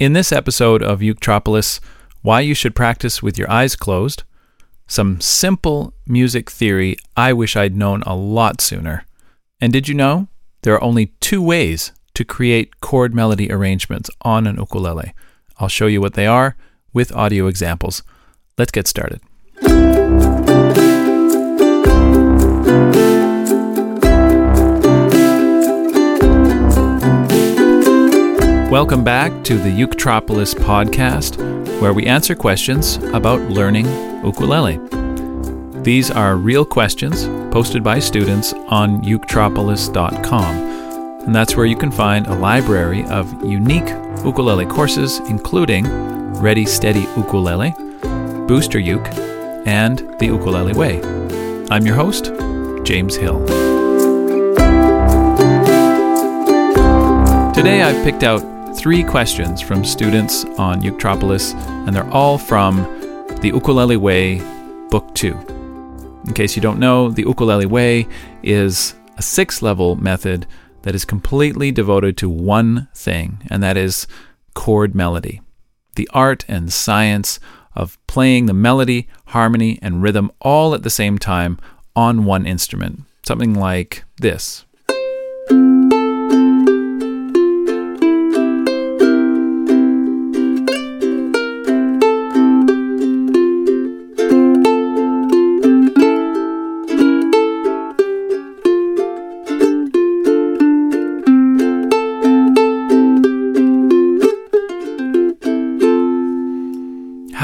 [0.00, 1.78] In this episode of Uketropolis,
[2.20, 4.24] why you should practice with your eyes closed,
[4.88, 9.04] some simple music theory I wish I'd known a lot sooner.
[9.60, 10.26] And did you know
[10.62, 15.14] there are only two ways to create chord melody arrangements on an ukulele?
[15.58, 16.56] I'll show you what they are
[16.92, 18.02] with audio examples.
[18.58, 19.20] Let's get started.
[28.74, 31.36] Welcome back to the Uketropolis podcast,
[31.80, 33.86] where we answer questions about learning
[34.24, 34.80] ukulele.
[35.84, 40.56] These are real questions posted by students on uketropolis.com,
[41.24, 43.90] and that's where you can find a library of unique
[44.24, 45.86] ukulele courses, including
[46.40, 47.76] Ready Steady Ukulele,
[48.48, 49.06] Booster Uke,
[49.68, 51.00] and The Ukulele Way.
[51.70, 52.32] I'm your host,
[52.82, 53.38] James Hill.
[57.54, 61.54] Today I've picked out three questions from students on Uketropolis,
[61.86, 62.76] and they're all from
[63.40, 64.40] The Ukulele Way,
[64.90, 65.32] Book 2.
[66.26, 68.06] In case you don't know, The Ukulele Way
[68.42, 70.46] is a six level method
[70.82, 74.06] that is completely devoted to one thing, and that is
[74.54, 75.40] chord melody.
[75.96, 77.38] The art and science
[77.74, 81.58] of playing the melody, harmony, and rhythm all at the same time
[81.96, 83.02] on one instrument.
[83.22, 84.64] Something like this.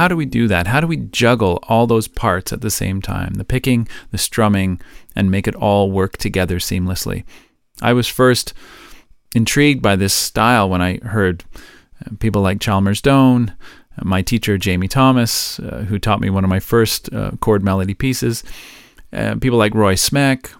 [0.01, 0.67] How do we do that?
[0.67, 3.35] How do we juggle all those parts at the same time?
[3.35, 4.81] The picking, the strumming,
[5.15, 7.25] and make it all work together seamlessly.
[7.83, 8.55] I was first
[9.35, 11.45] intrigued by this style when I heard
[12.01, 13.55] uh, people like Chalmers Doane,
[14.01, 17.93] my teacher Jamie Thomas, uh, who taught me one of my first uh, chord melody
[17.93, 18.43] pieces,
[19.13, 20.51] uh, people like Roy Smeck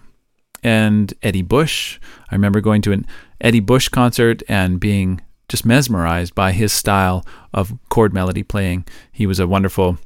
[0.61, 1.99] and Eddie Bush.
[2.29, 3.07] I remember going to an
[3.41, 5.19] Eddie Bush concert and being
[5.51, 8.85] just mesmerized by his style of chord melody playing.
[9.11, 9.97] He was a wonderful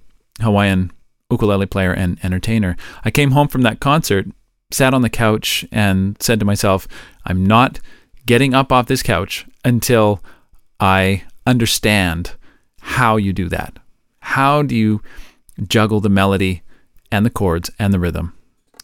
[0.42, 0.92] Hawaiian
[1.30, 2.76] ukulele player and entertainer.
[3.04, 4.26] I came home from that concert,
[4.72, 6.88] sat on the couch, and said to myself,
[7.26, 7.80] I'm not
[8.26, 10.24] getting up off this couch until
[10.80, 12.34] I understand
[12.82, 13.78] how you do that.
[14.22, 15.04] How do you
[15.68, 16.64] juggle the melody
[17.12, 18.34] and the chords and the rhythm?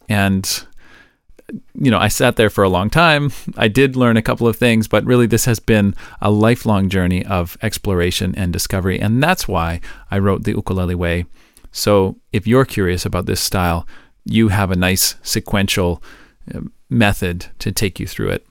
[0.08, 0.64] And
[1.74, 3.32] you know, I sat there for a long time.
[3.56, 7.24] I did learn a couple of things, but really this has been a lifelong journey
[7.26, 9.00] of exploration and discovery.
[9.00, 11.26] And that's why I wrote The Ukulele Way.
[11.70, 13.86] So if you're curious about this style,
[14.24, 16.02] you have a nice sequential
[16.54, 18.46] uh, method to take you through it.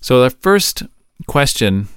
[0.00, 0.82] So the first
[1.26, 1.88] question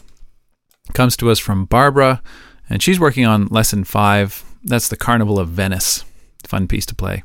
[0.93, 2.21] comes to us from Barbara,
[2.69, 4.43] and she's working on lesson five.
[4.63, 6.05] That's the Carnival of Venice.
[6.45, 7.23] Fun piece to play.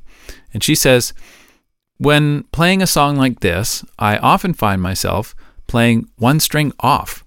[0.52, 1.12] And she says,
[1.98, 5.34] when playing a song like this, I often find myself
[5.66, 7.24] playing one string off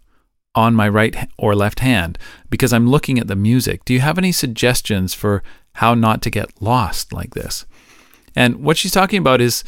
[0.53, 2.17] on my right or left hand
[2.49, 3.85] because I'm looking at the music.
[3.85, 7.65] Do you have any suggestions for how not to get lost like this?
[8.35, 9.63] And what she's talking about is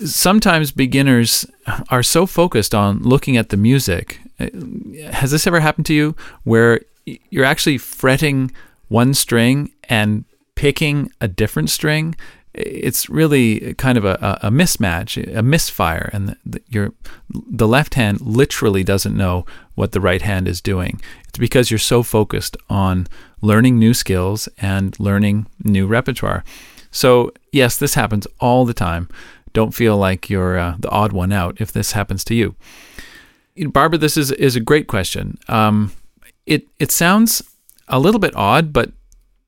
[0.00, 1.46] sometimes beginners
[1.90, 4.20] are so focused on looking at the music.
[5.12, 8.50] Has this ever happened to you where you're actually fretting
[8.88, 10.24] one string and
[10.54, 12.14] picking a different string?
[12.58, 16.92] It's really kind of a, a mismatch, a misfire, and the, your
[17.30, 21.00] the left hand literally doesn't know what the right hand is doing.
[21.28, 23.06] It's because you're so focused on
[23.40, 26.44] learning new skills and learning new repertoire.
[26.90, 29.08] So yes, this happens all the time.
[29.52, 32.54] Don't feel like you're uh, the odd one out if this happens to you.
[33.72, 35.38] Barbara, this is is a great question.
[35.48, 35.92] Um,
[36.46, 37.42] it it sounds
[37.88, 38.90] a little bit odd, but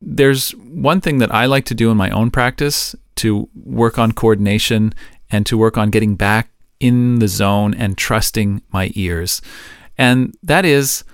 [0.01, 4.13] there's one thing that I like to do in my own practice to work on
[4.13, 4.95] coordination
[5.31, 6.51] and to work on getting back
[6.81, 9.43] in the zone and trusting my ears.
[9.99, 11.05] And that is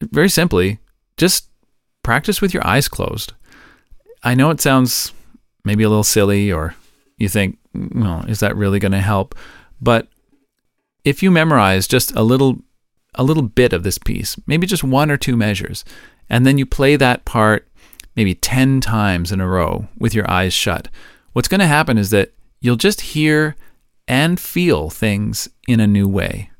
[0.00, 0.78] very simply
[1.16, 1.48] just
[2.02, 3.32] practice with your eyes closed.
[4.22, 5.12] I know it sounds
[5.64, 6.74] maybe a little silly or
[7.16, 9.34] you think, well, is that really going to help?
[9.80, 10.08] But
[11.04, 12.58] if you memorize just a little
[13.16, 15.84] a little bit of this piece, maybe just one or two measures,
[16.28, 17.68] and then you play that part
[18.16, 20.88] maybe 10 times in a row with your eyes shut,
[21.32, 23.56] what's going to happen is that you'll just hear
[24.06, 26.50] and feel things in a new way.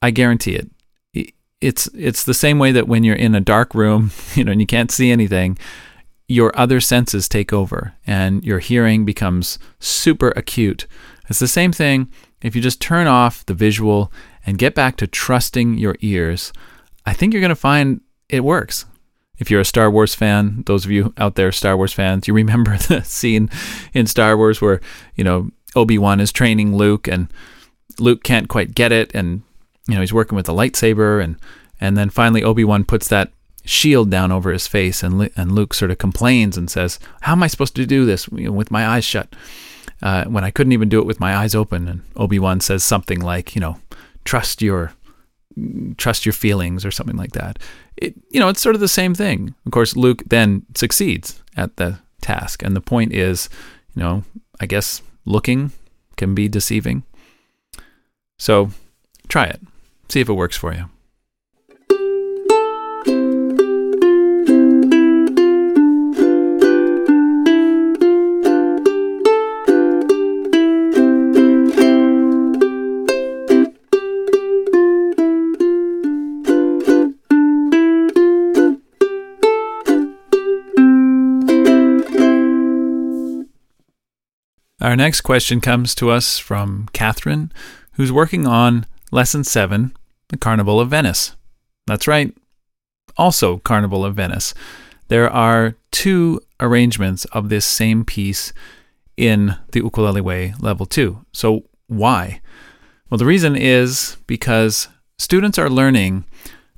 [0.00, 0.70] I guarantee it.
[1.60, 4.60] It's it's the same way that when you're in a dark room, you know, and
[4.60, 5.58] you can't see anything,
[6.26, 10.86] your other senses take over and your hearing becomes super acute.
[11.28, 12.10] It's the same thing
[12.42, 14.12] if you just turn off the visual
[14.44, 16.52] and get back to trusting your ears.
[17.06, 18.86] I think you're going to find it works.
[19.42, 22.32] If you're a Star Wars fan, those of you out there, Star Wars fans, you
[22.32, 23.50] remember the scene
[23.92, 24.80] in Star Wars where,
[25.16, 27.26] you know, Obi Wan is training Luke and
[27.98, 29.10] Luke can't quite get it.
[29.16, 29.42] And,
[29.88, 31.20] you know, he's working with a lightsaber.
[31.20, 31.40] And,
[31.80, 33.32] and then finally, Obi Wan puts that
[33.64, 35.02] shield down over his face.
[35.02, 38.28] And, and Luke sort of complains and says, How am I supposed to do this
[38.28, 39.34] with my eyes shut?
[40.00, 41.88] Uh, when I couldn't even do it with my eyes open.
[41.88, 43.80] And Obi Wan says something like, you know,
[44.24, 44.92] trust your
[45.96, 47.58] trust your feelings or something like that.
[47.96, 49.54] It, you know, it's sort of the same thing.
[49.66, 53.48] Of course, Luke then succeeds at the task, and the point is,
[53.94, 54.24] you know,
[54.60, 55.72] I guess looking
[56.16, 57.02] can be deceiving.
[58.38, 58.70] So,
[59.28, 59.60] try it.
[60.08, 60.90] See if it works for you.
[84.82, 87.52] Our next question comes to us from Catherine,
[87.92, 89.96] who's working on Lesson 7,
[90.26, 91.36] The Carnival of Venice.
[91.86, 92.36] That's right,
[93.16, 94.54] also Carnival of Venice.
[95.06, 98.52] There are two arrangements of this same piece
[99.16, 101.26] in the Ukulele Way Level 2.
[101.32, 102.40] So, why?
[103.08, 106.24] Well, the reason is because students are learning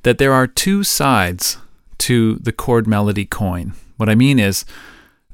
[0.02, 1.56] that there are two sides
[2.00, 3.72] to the chord melody coin.
[3.96, 4.66] What I mean is,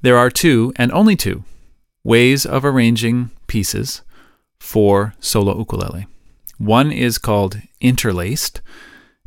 [0.03, 1.43] there are two, and only two,
[2.05, 4.03] ways of arranging pieces
[4.59, 6.07] for solo ukulele.
[6.59, 8.61] One is called interlaced,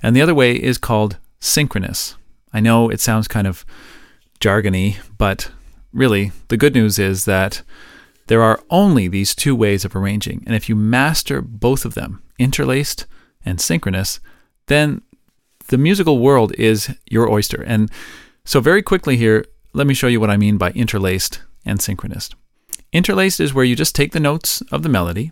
[0.01, 2.15] and the other way is called synchronous.
[2.53, 3.65] I know it sounds kind of
[4.39, 5.51] jargony, but
[5.91, 7.63] really, the good news is that
[8.27, 10.43] there are only these two ways of arranging.
[10.45, 13.05] And if you master both of them, interlaced
[13.45, 14.19] and synchronous,
[14.67, 15.01] then
[15.67, 17.63] the musical world is your oyster.
[17.63, 17.89] And
[18.45, 22.29] so, very quickly here, let me show you what I mean by interlaced and synchronous.
[22.93, 25.31] Interlaced is where you just take the notes of the melody.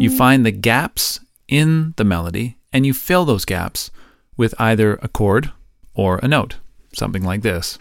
[0.00, 1.18] You find the gaps
[1.48, 3.90] in the melody and you fill those gaps
[4.36, 5.50] with either a chord
[5.94, 6.58] or a note,
[6.92, 7.80] something like this.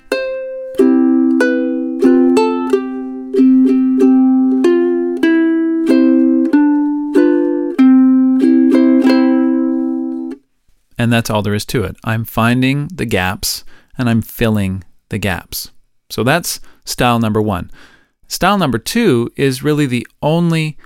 [10.98, 11.96] And that's all there is to it.
[12.04, 13.64] I'm finding the gaps
[13.98, 15.72] and I'm filling the gaps.
[16.10, 17.72] So that's style number one.
[18.28, 20.78] Style number two is really the only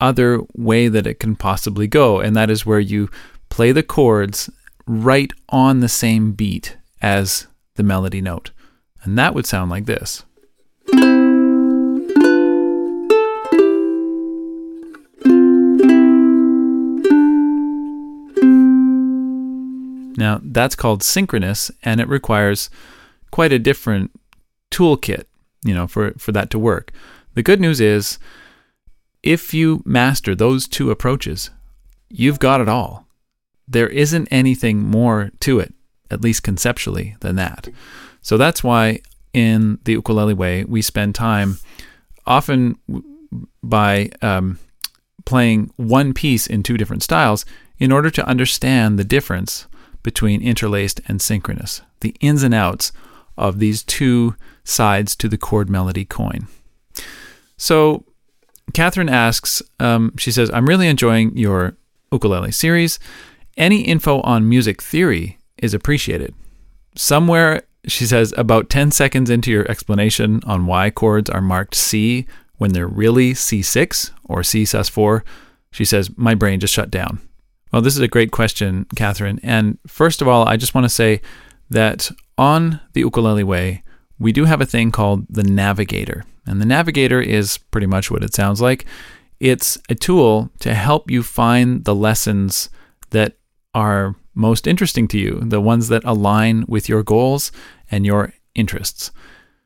[0.00, 3.08] other way that it can possibly go, and that is where you
[3.50, 4.50] play the chords
[4.86, 7.46] right on the same beat as
[7.76, 8.50] the melody note.
[9.04, 10.24] And that would sound like this.
[20.16, 22.70] Now, that's called synchronous, and it requires
[23.30, 24.10] quite a different
[24.70, 25.24] toolkit,
[25.64, 26.92] you know, for, for that to work.
[27.34, 28.18] The good news is,
[29.22, 31.50] if you master those two approaches,
[32.10, 33.06] you've got it all.
[33.68, 35.72] There isn't anything more to it,
[36.10, 37.68] at least conceptually, than that.
[38.20, 39.00] So that's why
[39.32, 41.58] in the ukulele way, we spend time
[42.26, 42.76] often
[43.62, 44.58] by um,
[45.24, 47.46] playing one piece in two different styles
[47.78, 49.66] in order to understand the difference
[50.02, 52.92] between interlaced and synchronous, the ins and outs
[53.36, 56.48] of these two sides to the chord melody coin.
[57.56, 58.04] So,
[58.74, 61.76] Catherine asks, um, she says, I'm really enjoying your
[62.10, 62.98] ukulele series.
[63.56, 66.34] Any info on music theory is appreciated.
[66.94, 72.26] Somewhere, she says, about 10 seconds into your explanation on why chords are marked C
[72.58, 75.22] when they're really C6 or C sus4,
[75.72, 77.18] she says, my brain just shut down.
[77.72, 79.40] Well, this is a great question, Catherine.
[79.42, 81.22] And first of all, I just want to say
[81.70, 83.82] that on the ukulele way,
[84.18, 86.24] we do have a thing called the navigator.
[86.46, 88.84] And the navigator is pretty much what it sounds like.
[89.40, 92.68] It's a tool to help you find the lessons
[93.10, 93.36] that
[93.74, 97.52] are most interesting to you, the ones that align with your goals
[97.90, 99.10] and your interests.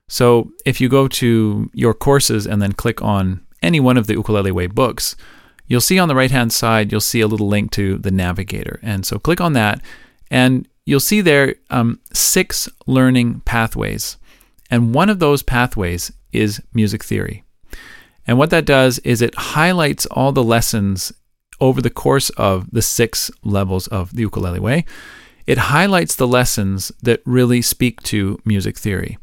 [0.09, 4.15] So if you go to your courses and then click on any one of the
[4.15, 5.17] Ukulele Way books,
[5.67, 8.79] you'll see on the right hand side, you'll see a little link to the navigator.
[8.83, 9.81] And so click on that,
[10.31, 14.17] and you'll see there um, six learning pathways.
[14.71, 17.45] And one of those pathways is music theory.
[18.27, 21.13] And what that does is it highlights all the lessons
[21.61, 24.85] over the course of the six levels of the ukulele way.
[25.47, 29.17] It highlights the lessons that really speak to music theory.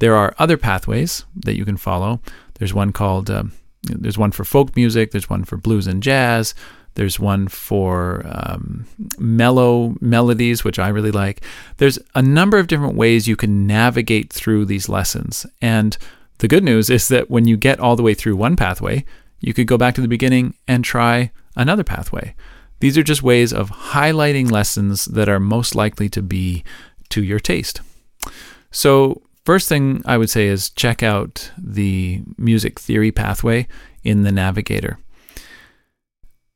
[0.00, 2.20] There are other pathways that you can follow.
[2.54, 6.54] There's one called um, There's one for folk music, there's one for blues and jazz,
[6.94, 8.86] there's one for um,
[9.18, 11.42] mellow melodies, which I really like.
[11.78, 15.46] There's a number of different ways you can navigate through these lessons.
[15.62, 15.96] And
[16.38, 19.04] the good news is that when you get all the way through one pathway,
[19.40, 22.34] you could go back to the beginning and try another pathway.
[22.80, 26.64] These are just ways of highlighting lessons that are most likely to be
[27.10, 27.80] to your taste.
[28.70, 33.66] So, first thing I would say is check out the music theory pathway
[34.02, 34.98] in the Navigator.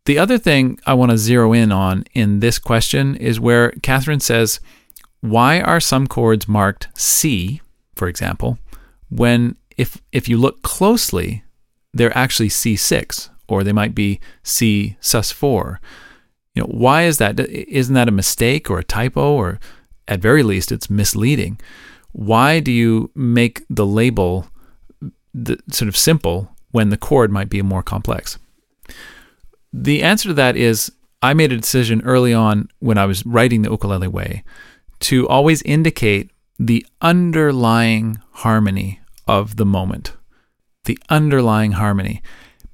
[0.06, 4.20] The other thing I want to zero in on in this question is where Catherine
[4.20, 4.60] says,
[5.20, 7.62] Why are some chords marked C,
[7.94, 8.58] for example,
[9.08, 11.42] when if, if you look closely,
[11.92, 15.78] they're actually C6 or they might be C sus4?
[16.54, 17.40] You know, why is that?
[17.40, 19.58] Isn't that a mistake or a typo or
[20.06, 21.58] at very least it's misleading?
[22.14, 24.46] Why do you make the label
[25.34, 28.38] the, sort of simple when the chord might be more complex?
[29.72, 33.62] The answer to that is I made a decision early on when I was writing
[33.62, 34.44] the ukulele way
[35.00, 40.12] to always indicate the underlying harmony of the moment.
[40.84, 42.22] The underlying harmony.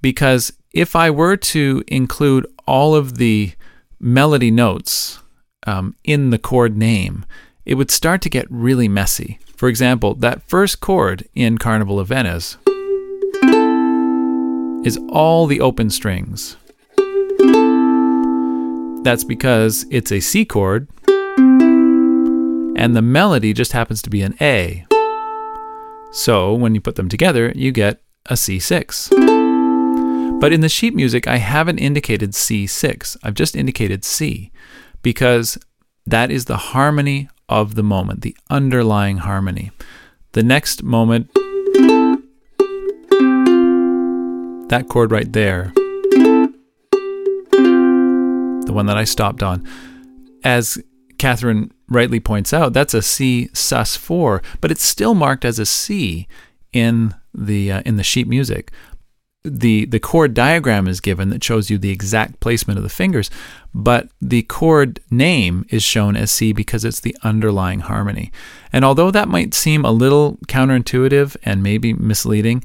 [0.02, 3.54] Because if I were to include all of the
[3.98, 5.20] melody notes
[5.66, 7.24] um, in the chord name,
[7.64, 9.38] it would start to get really messy.
[9.56, 12.56] For example, that first chord in Carnival of Venice
[14.84, 16.56] is all the open strings.
[19.02, 20.88] That's because it's a C chord
[22.80, 24.86] and the melody just happens to be an A.
[26.12, 30.40] So when you put them together, you get a C6.
[30.40, 33.18] But in the sheet music, I haven't indicated C6.
[33.22, 34.50] I've just indicated C
[35.02, 35.58] because
[36.06, 39.70] that is the harmony of the moment, the underlying harmony.
[40.32, 41.30] The next moment,
[44.70, 45.72] that chord right there,
[48.64, 49.68] the one that I stopped on,
[50.44, 50.78] as
[51.18, 56.28] Catherine rightly points out, that's a C sus4, but it's still marked as a C
[56.72, 58.70] in the uh, in the sheet music
[59.42, 63.30] the the chord diagram is given that shows you the exact placement of the fingers,
[63.74, 68.30] but the chord name is shown as C because it's the underlying harmony.
[68.72, 72.62] And although that might seem a little counterintuitive and maybe misleading,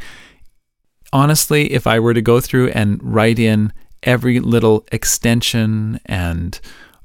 [1.13, 3.71] honestly, if I were to go through and write in
[4.03, 6.59] every little extension and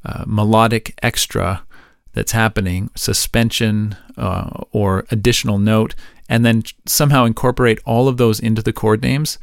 [0.04, 1.62] uh, melodic extra
[2.12, 5.94] that's happening, suspension uh, or additional note,
[6.30, 9.36] and then somehow incorporate all of those into the chord names,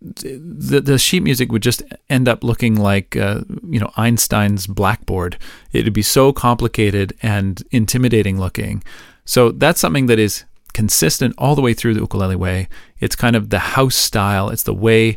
[0.00, 5.38] the, the sheet music would just end up looking like uh, you know Einstein's blackboard.
[5.72, 8.84] It would be so complicated and intimidating looking.
[9.24, 10.44] So that's something that is
[10.74, 12.68] consistent all the way through the ukulele way.
[13.00, 14.50] It's kind of the house style.
[14.50, 15.16] It's the way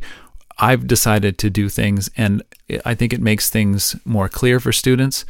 [0.58, 2.42] I've decided to do things, and
[2.86, 5.26] I think it makes things more clear for students,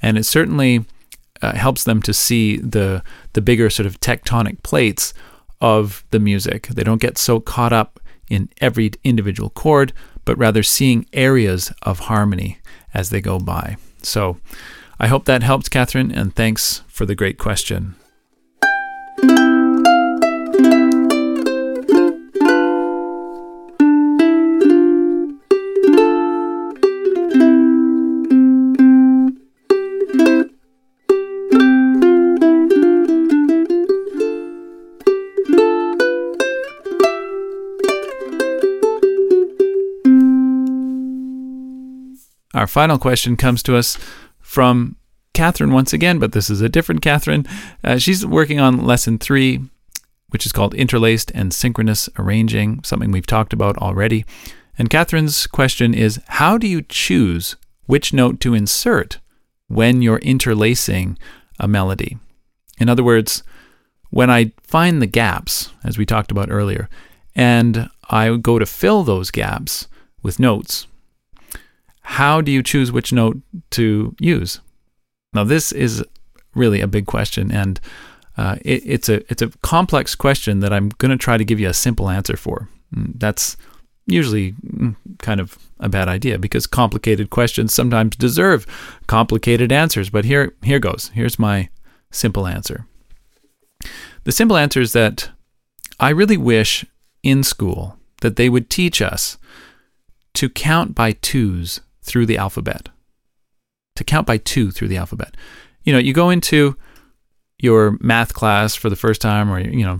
[0.00, 0.86] and it certainly
[1.42, 3.02] uh, helps them to see the
[3.32, 5.14] the bigger sort of tectonic plates
[5.60, 6.68] of the music.
[6.68, 9.92] They don't get so caught up in every individual chord,
[10.24, 12.58] but rather seeing areas of harmony
[12.92, 13.76] as they go by.
[14.02, 14.38] So
[14.98, 17.96] I hope that helped, Catherine, and thanks for the great question.
[42.56, 43.98] Our final question comes to us
[44.40, 44.96] from
[45.34, 47.46] Catherine once again, but this is a different Catherine.
[47.84, 49.60] Uh, she's working on lesson three,
[50.30, 54.24] which is called interlaced and synchronous arranging, something we've talked about already.
[54.78, 59.18] And Catherine's question is How do you choose which note to insert
[59.68, 61.18] when you're interlacing
[61.60, 62.16] a melody?
[62.78, 63.42] In other words,
[64.08, 66.88] when I find the gaps, as we talked about earlier,
[67.34, 69.88] and I go to fill those gaps
[70.22, 70.86] with notes,
[72.08, 73.36] how do you choose which note
[73.70, 74.60] to use?
[75.34, 76.04] Now, this is
[76.54, 77.80] really a big question, and
[78.36, 81.58] uh, it, it's a it's a complex question that I'm going to try to give
[81.58, 82.68] you a simple answer for.
[82.94, 83.56] Mm, that's
[84.06, 88.66] usually mm, kind of a bad idea because complicated questions sometimes deserve
[89.08, 90.08] complicated answers.
[90.08, 91.10] But here here goes.
[91.12, 91.70] Here's my
[92.12, 92.86] simple answer.
[94.22, 95.30] The simple answer is that
[95.98, 96.86] I really wish
[97.24, 99.38] in school that they would teach us
[100.34, 102.88] to count by twos through the alphabet,
[103.96, 105.36] to count by two through the alphabet.
[105.82, 106.76] You know, you go into
[107.58, 109.98] your math class for the first time or you know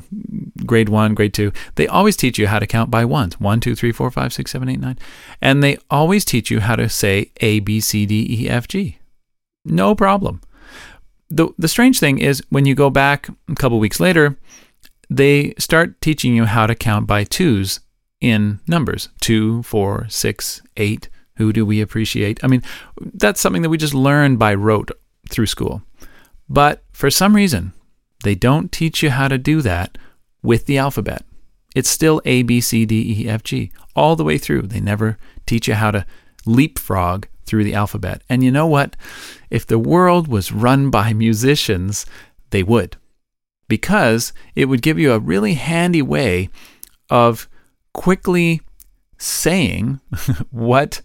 [0.66, 3.40] grade one grade two they always teach you how to count by ones.
[3.40, 4.98] One two three four five six seven eight nine.
[5.40, 8.98] And they always teach you how to say a b c d e f g.
[9.64, 10.42] No problem.
[11.30, 14.38] The, the strange thing is when you go back a couple weeks later
[15.08, 17.80] they start teaching you how to count by twos
[18.20, 19.08] in numbers.
[19.20, 22.62] Two four six eight who do we appreciate i mean
[23.14, 24.90] that's something that we just learned by rote
[25.28, 25.82] through school
[26.48, 27.72] but for some reason,
[28.24, 29.98] they don't teach you how to do that
[30.42, 31.24] with the alphabet.
[31.74, 34.62] It's still A, B, C, D, E, F, G, all the way through.
[34.62, 36.06] They never teach you how to
[36.46, 38.22] leapfrog through the alphabet.
[38.28, 38.96] And you know what?
[39.50, 42.06] If the world was run by musicians,
[42.50, 42.96] they would.
[43.68, 46.48] Because it would give you a really handy way
[47.10, 47.48] of
[47.92, 48.60] quickly
[49.18, 50.00] saying
[50.50, 51.02] what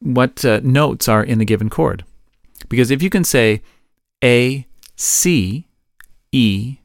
[0.00, 2.04] what uh, notes are in a given chord.
[2.68, 3.62] Because if you can say
[4.22, 4.66] a,
[4.96, 5.66] C,
[6.32, 6.78] E,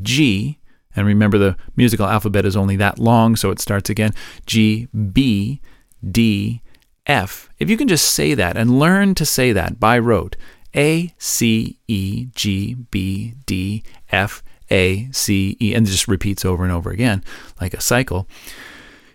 [0.00, 0.58] G,
[0.94, 4.12] and remember the musical alphabet is only that long, so it starts again
[4.46, 5.60] G, B,
[6.08, 6.62] D,
[7.06, 7.48] F.
[7.58, 10.36] If you can just say that and learn to say that by rote
[10.74, 16.62] A, C, E, G, B, D, F, A, C, E, and it just repeats over
[16.62, 17.24] and over again
[17.60, 18.26] like a cycle.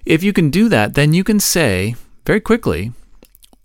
[0.08, 2.94] If you can do that, then you can say very quickly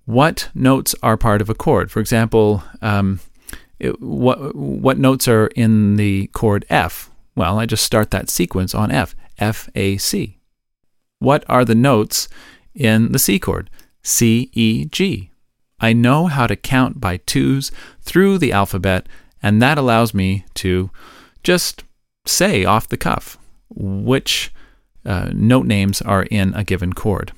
[0.07, 1.89] what notes are part of a chord.
[1.89, 3.21] For example, um,
[3.79, 7.11] it, what what notes are in the chord F?
[7.37, 10.41] Well, I just start that sequence on F, F A C.
[11.21, 12.29] What are the notes
[12.75, 13.71] in the C chord?
[14.03, 15.31] C E G.
[15.79, 17.71] I know how to count by twos
[18.01, 19.07] through the alphabet,
[19.45, 20.91] and that allows me to
[21.45, 21.85] just
[22.27, 24.53] say off the cuff which
[25.05, 27.33] uh, note names are in a given chord.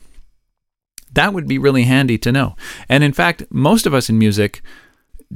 [1.13, 2.57] That would be really handy to know.
[2.89, 4.63] And in fact, most of us in music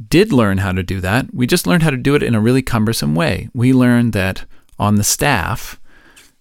[0.08, 1.32] did learn how to do that.
[1.32, 3.48] We just learned how to do it in a really cumbersome way.
[3.54, 4.44] We learned that
[4.78, 5.80] on the staff,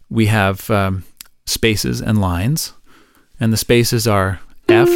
[0.09, 1.03] we have um,
[1.45, 2.73] spaces and lines,
[3.39, 4.39] and the spaces are
[4.69, 4.89] F,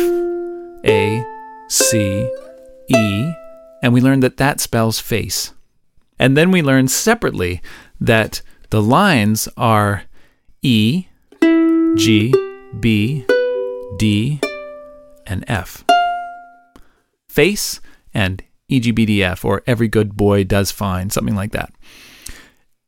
[0.86, 1.24] A,
[1.70, 2.30] C,
[2.90, 3.34] E,
[3.82, 5.54] and we learned that that spells face.
[6.20, 7.62] And then we learned separately
[8.00, 10.04] that the lines are
[10.64, 11.08] E,
[11.96, 12.32] G,
[12.80, 13.26] B,
[13.98, 14.40] D,
[15.26, 15.84] and F.
[17.28, 17.82] Face
[18.14, 21.74] and EGBDF or Every Good Boy Does Fine, something like that.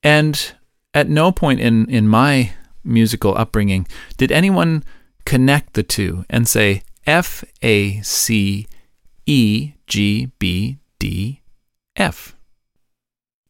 [0.03, 0.53] And
[0.93, 4.83] at no point in, in my musical upbringing did anyone
[5.25, 8.67] connect the two and say F A C
[9.25, 11.41] E G B D
[11.95, 12.35] F.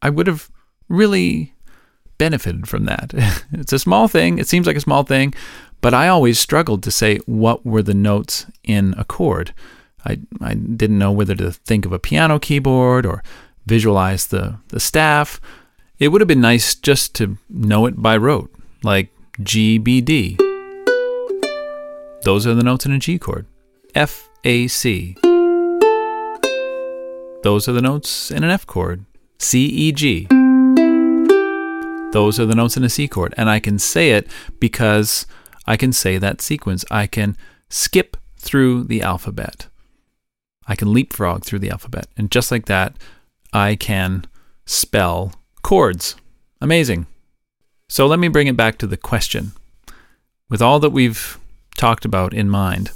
[0.01, 0.49] I would have
[0.88, 1.53] really
[2.17, 3.12] benefited from that.
[3.52, 5.34] it's a small thing, it seems like a small thing,
[5.82, 9.54] but I always struggled to say what were the notes in a chord.
[10.06, 13.23] I, I didn't know whether to think of a piano keyboard or
[13.65, 15.39] visualize the, the staff.
[15.99, 19.10] It would have been nice just to know it by rote, like
[19.41, 20.38] G, B, D.
[22.23, 23.45] Those are the notes in a G chord.
[23.95, 25.15] F, A, C.
[27.43, 29.06] Those are the notes in an F chord.
[29.38, 30.28] C, E, G.
[32.13, 33.34] Those are the notes in a C chord.
[33.38, 34.28] And I can say it
[34.60, 35.26] because
[35.65, 36.86] I can say that sequence.
[36.91, 37.36] I can
[37.69, 39.67] skip through the alphabet.
[40.67, 42.06] I can leapfrog through the alphabet.
[42.15, 42.95] And just like that,
[43.52, 44.26] I can
[44.65, 46.15] spell chords.
[46.62, 47.08] Amazing.
[47.89, 49.54] So let me bring it back to the question.
[50.49, 51.39] With all that we've
[51.76, 52.91] talked about in mind,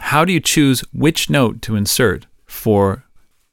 [0.00, 3.04] how do you choose which note to insert for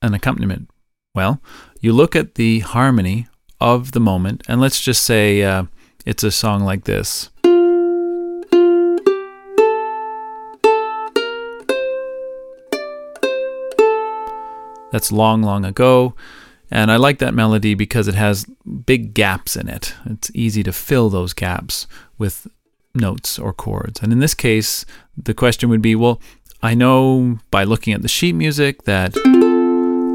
[0.02, 0.72] an accompaniment?
[1.14, 1.42] Well,
[1.80, 3.28] you look at the harmony
[3.60, 5.64] of the moment, and let's just say uh,
[6.06, 7.30] it's a song like this.
[14.92, 16.16] That's long, long ago.
[16.70, 18.46] And I like that melody because it has
[18.86, 19.96] big gaps in it.
[20.06, 22.48] It's easy to fill those gaps with
[22.94, 24.02] notes or chords.
[24.02, 26.22] And in this case, the question would be well,
[26.62, 29.14] I know by looking at the sheet music that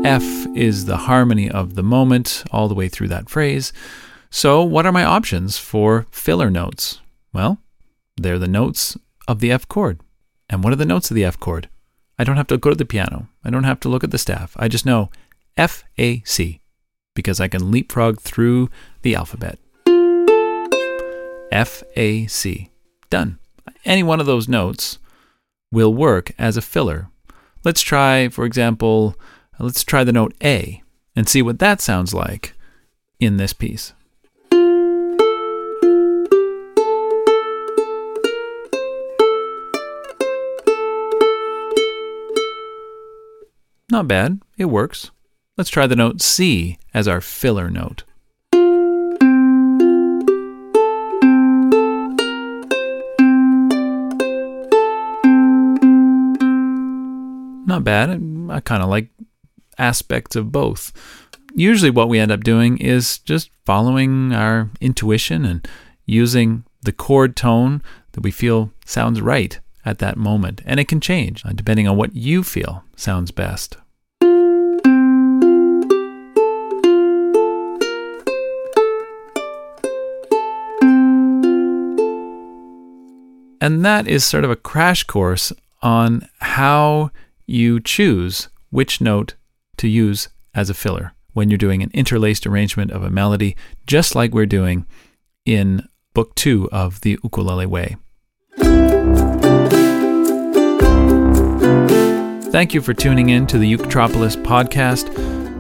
[0.05, 3.73] F is the harmony of the moment all the way through that phrase.
[4.31, 7.01] So, what are my options for filler notes?
[7.33, 7.59] Well,
[8.17, 8.97] they're the notes
[9.29, 10.01] of the F chord.
[10.51, 11.69] And what are the notes of the F chord?
[12.19, 13.29] I don't have to go to the piano.
[13.45, 14.57] I don't have to look at the staff.
[14.59, 15.09] I just know
[15.57, 16.63] F A C
[17.15, 18.71] because I can leapfrog through
[19.03, 19.61] the alphabet.
[21.53, 22.71] F A C.
[23.09, 23.39] Done.
[23.85, 24.99] Any one of those notes
[25.71, 27.09] will work as a filler.
[27.65, 29.15] Let's try, for example,
[29.59, 30.83] Uh, let's try the note A
[31.15, 32.55] and see what that sounds like
[33.21, 33.93] in this piece.
[43.91, 44.41] Not bad.
[44.57, 45.11] It works.
[45.59, 48.05] Let's try the note C as our filler note.
[57.67, 58.11] Not bad.
[58.51, 59.09] I kind of like
[59.79, 60.93] aspects of both.
[61.55, 65.69] Usually, what we end up doing is just following our intuition and
[66.07, 67.83] using the chord tone
[68.13, 70.61] that we feel sounds right at that moment.
[70.65, 73.77] And it can change uh, depending on what you feel sounds best.
[83.61, 87.13] And that is sort of a crash course on how
[87.47, 89.35] you choose which note
[89.83, 94.15] to use as a filler when you're doing an interlaced arrangement of a melody, just
[94.15, 94.87] like we're doing
[95.45, 97.97] in Book Two of The Ukulele Way.
[102.53, 105.13] Thank you for tuning in to the Uketropolis podcast.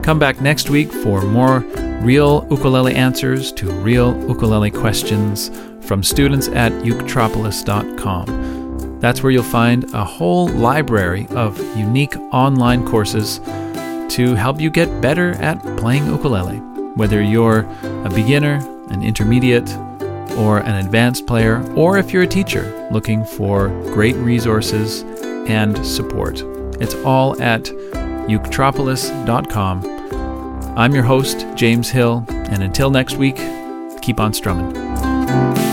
[0.04, 1.58] Come back next week for more
[2.02, 8.98] real ukulele answers to real ukulele questions from students at uketropolis.com.
[9.00, 13.40] That's where you'll find a whole library of unique online courses
[14.12, 16.58] to help you get better at playing ukulele.
[16.96, 17.60] Whether you're
[18.04, 18.56] a beginner,
[18.90, 19.74] an intermediate,
[20.36, 25.02] or an advanced player, or if you're a teacher looking for great resources
[25.48, 26.42] and support.
[26.80, 29.86] It's all at uketropolis.com.
[30.76, 33.36] I'm your host, James Hill, and until next week,
[34.02, 35.71] keep on strumming.